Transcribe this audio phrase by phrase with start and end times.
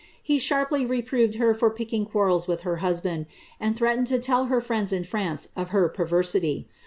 [0.23, 3.27] He sharply reproved her for picking quarrels with her husband,
[3.59, 6.67] and threatened to tell her friends in France (>f her perversity.